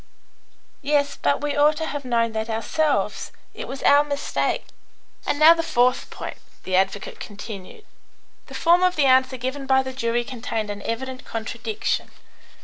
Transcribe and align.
"Yes; 0.81 1.15
but 1.15 1.41
we 1.41 1.55
ought 1.55 1.77
to 1.77 1.85
have 1.85 2.03
known 2.05 2.31
that 2.31 2.49
ourselves. 2.49 3.31
It 3.53 3.67
was 3.67 3.83
our 3.83 4.03
mistake." 4.03 4.65
"And 5.27 5.37
now 5.37 5.53
the 5.53 5.61
fourth 5.61 6.09
point," 6.09 6.37
the 6.63 6.75
advocate 6.75 7.19
continued. 7.19 7.85
"The 8.47 8.55
form 8.55 8.81
of 8.81 8.95
the 8.95 9.05
answer 9.05 9.37
given 9.37 9.67
by 9.67 9.83
the 9.83 9.93
jury 9.93 10.23
contained 10.23 10.71
an 10.71 10.81
evident 10.85 11.23
contradiction. 11.23 12.09